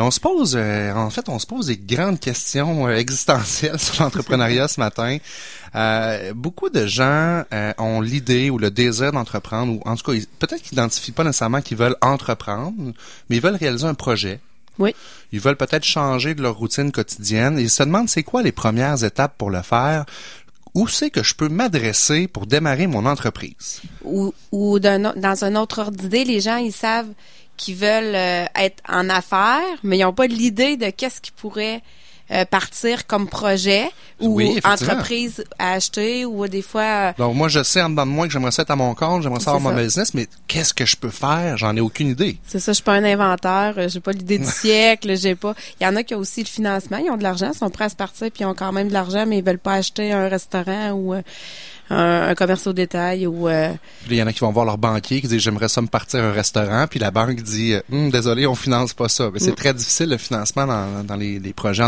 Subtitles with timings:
[0.00, 3.78] Et on se pose, euh, en fait, on se pose des grandes questions euh, existentielles
[3.78, 5.18] sur l'entrepreneuriat ce matin.
[5.74, 7.44] Euh, beaucoup de gens
[7.76, 11.60] ont l'idée ou le désir d'entreprendre, ou en tout cas, peut-être qu'ils n'identifient pas nécessairement
[11.60, 12.94] qu'ils veulent entreprendre,
[13.28, 14.40] mais ils veulent réaliser un projet.
[14.78, 14.94] Oui.
[15.32, 18.52] Ils veulent peut-être changer de leur routine quotidienne et ils se demandent c'est quoi les
[18.52, 20.06] premières étapes pour le faire?
[20.72, 23.82] Où c'est que je peux m'adresser pour démarrer mon entreprise?
[24.04, 27.12] Ou, ou dans un autre ordre d'idée, les gens, ils savent
[27.60, 31.82] qu'ils veulent euh, être en affaires, mais ils n'ont pas l'idée de qu'est-ce qu'ils pourraient
[32.32, 36.82] euh, partir comme projet ou entreprise à acheter ou des fois.
[36.82, 38.94] Euh, Donc moi je sais en dedans de moi que j'aimerais ça être à mon
[38.94, 41.56] compte, j'aimerais ça avoir mon business, mais qu'est-ce que je peux faire?
[41.56, 42.38] J'en ai aucune idée.
[42.46, 45.54] C'est ça, je suis pas un inventeur, j'ai pas l'idée du siècle, j'ai pas.
[45.80, 47.86] Il y en a qui ont aussi le financement, ils ont de l'argent, sont prêts
[47.86, 50.12] à se partir puis ils ont quand même de l'argent, mais ils veulent pas acheter
[50.12, 51.14] un restaurant ou
[51.90, 53.48] un, commerce au détail ou.
[53.48, 53.72] Euh,
[54.08, 56.22] il y en a qui vont voir leur banquier qui dit j'aimerais ça me partir
[56.22, 59.30] un restaurant, puis la banque dit hum, désolé on finance pas ça.
[59.36, 59.54] c'est mm.
[59.54, 61.82] très difficile le financement dans, dans les, les, projets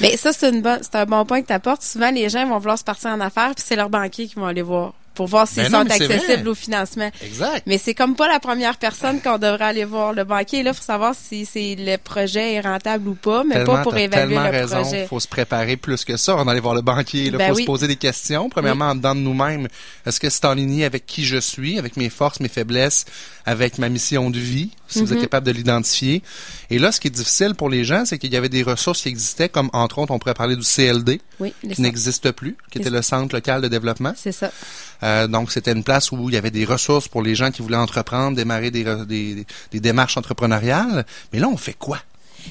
[0.00, 1.82] Mais ça c'est une bonne, c'est un bon point que tu apportes.
[1.82, 4.46] Souvent les gens vont vouloir se partir en affaires, puis c'est leur banquier qui vont
[4.46, 7.10] aller voir pour voir s'ils sont accessibles au financement.
[7.24, 7.62] Exact.
[7.66, 10.12] Mais c'est comme pas la première personne qu'on devrait aller voir.
[10.12, 13.96] Le banquier là, faut savoir si le projet est rentable ou pas, mais pas pour
[13.96, 14.82] évaluer le raison.
[14.92, 16.36] Il faut se préparer plus que ça.
[16.36, 17.24] On va aller voir le banquier.
[17.24, 18.48] Il ben faut se poser des questions.
[18.48, 19.66] Premièrement, en dedans de nous-mêmes,
[20.04, 23.06] est-ce que c'est en ligne avec qui je suis, avec mes forces, mes faiblesses,
[23.46, 25.22] avec ma mission de vie, si vous êtes mm-hmm.
[25.22, 26.22] capable de l'identifier.
[26.70, 29.02] Et là, ce qui est difficile pour les gens, c'est qu'il y avait des ressources
[29.02, 31.20] qui existaient, comme entre autres, on pourrait parler du CLD,
[31.72, 34.12] qui n'existe plus, qui était le Centre local de développement.
[34.16, 34.50] C'est ça.
[35.02, 37.62] Euh, donc, c'était une place où il y avait des ressources pour les gens qui
[37.62, 41.04] voulaient entreprendre, démarrer des, des, démarches entrepreneuriales.
[41.32, 41.98] Mais là, on fait quoi?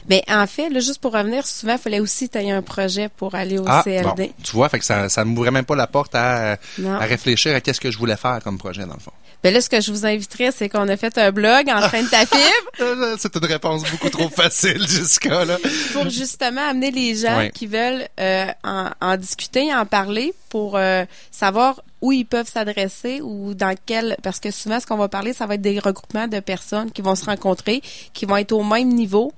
[0.10, 3.36] Mais en fait, là, juste pour revenir, souvent, il fallait aussi tailler un projet pour
[3.36, 4.32] aller au ah, CLD.
[4.44, 7.62] tu vois, fait que ça, ça m'ouvrait même pas la porte à, à réfléchir à
[7.62, 9.12] qu'est-ce que je voulais faire comme projet, dans le fond.
[9.44, 12.02] Ben là, ce que je vous inviterais, c'est qu'on a fait un blog en train
[12.02, 13.16] de ta fibre.
[13.20, 15.58] c'est une réponse beaucoup trop facile, Jessica, là.
[15.94, 21.06] Pour justement amener les gens qui veulent euh, en, en, discuter, en parler, pour euh,
[21.30, 25.34] savoir où ils peuvent s'adresser ou dans quel parce que souvent ce qu'on va parler
[25.34, 27.82] ça va être des regroupements de personnes qui vont se rencontrer
[28.14, 29.34] qui vont être au même niveau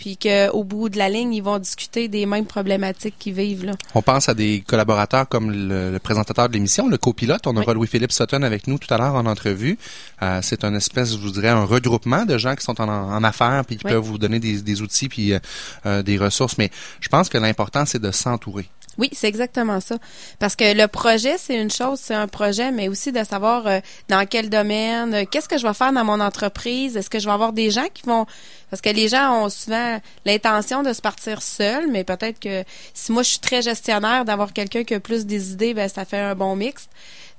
[0.00, 3.66] puis qu'au bout de la ligne, ils vont discuter des mêmes problématiques qu'ils vivent.
[3.66, 3.72] Là.
[3.94, 7.46] On pense à des collaborateurs comme le, présentateur de l'émission, le copilote.
[7.46, 9.78] On aura Louis-Philippe Sutton avec nous tout à l'heure en entrevue.
[10.22, 13.62] Euh, c'est un espèce, je vous dirais, un regroupement de gens qui sont en, affaires
[13.66, 15.38] puis qui peuvent vous donner des, outils puis euh,
[15.84, 16.56] euh, des ressources.
[16.56, 18.70] Mais je pense que l'important, c'est de s'entourer.
[18.98, 19.96] Oui, c'est exactement ça.
[20.38, 23.80] Parce que le projet, c'est une chose, c'est un projet, mais aussi de savoir euh,
[24.08, 27.26] dans quel domaine, euh, qu'est-ce que je vais faire dans mon entreprise, est-ce que je
[27.26, 28.26] vais avoir des gens qui vont...
[28.70, 32.64] Parce que les gens ont souvent l'intention de se partir seuls, mais peut-être que
[32.94, 36.04] si moi je suis très gestionnaire, d'avoir quelqu'un qui a plus des idées, ben ça
[36.04, 36.88] fait un bon mix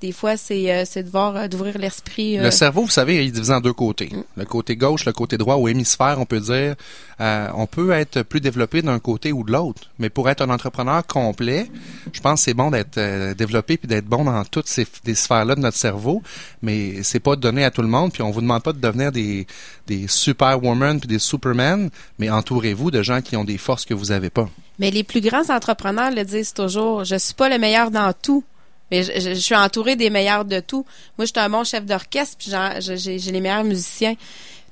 [0.01, 2.38] des fois, c'est euh, de voir euh, d'ouvrir l'esprit.
[2.38, 4.09] Le cerveau, vous savez, il est divisé en deux côtés.
[4.12, 4.23] Mm.
[4.38, 6.75] Le côté gauche, le côté droit, ou hémisphère, on peut dire.
[7.19, 9.84] on peut être plus développé d'un côté ou de l'autre.
[10.00, 11.69] Mais pour être un entrepreneur complet,
[12.11, 13.00] je pense que c'est bon d'être
[13.34, 16.23] développé puis d'être bon dans toutes ces sphères-là de notre cerveau.
[16.61, 18.11] Mais c'est pas donné à tout le monde.
[18.11, 19.45] Puis on vous demande pas de devenir des,
[19.88, 24.06] des superwomen puis des supermen, mais entourez-vous de gens qui ont des forces que vous
[24.07, 24.50] n'avez pas.
[24.79, 27.03] Mais les plus grands entrepreneurs le disent toujours.
[27.03, 28.44] Je suis pas le meilleur dans tout,
[28.91, 30.85] mais je, suis entourée des meilleurs de tout.
[31.18, 34.16] Moi, je suis un bon chef d'orchestre, puis j'ai les meilleurs musiciens.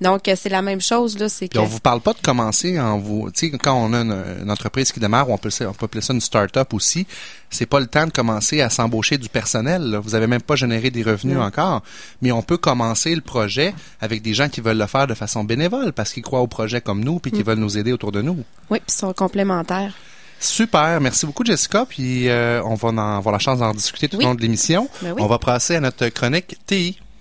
[0.02, 1.28] Donc, euh, c'est la même chose, là.
[1.28, 1.59] C'est que...
[1.59, 4.91] on vous parle pas de commencer en vous, tu sais, quand on a une, entreprise
[4.91, 7.06] qui démarre, on peut, on peut appeler ça une start-up aussi.
[7.50, 10.90] C'est pas le temps de commencer à s'embaucher du personnel, Vous avez même pas généré
[10.90, 11.84] des revenus encore.
[12.22, 15.44] Mais on peut commencer le projet avec des gens qui veulent le faire de façon
[15.44, 17.44] bénévole parce qu'ils croient au projet comme nous puis qui mm.
[17.44, 18.38] veulent nous aider autour de nous.
[18.69, 19.94] Oui, puis ils sont complémentaires.
[20.39, 21.85] Super, merci beaucoup Jessica.
[21.88, 24.89] Puis euh, on va en avoir la chance d'en discuter tout au long de l'émission.
[25.01, 27.00] Ben on va passer à notre chronique TI.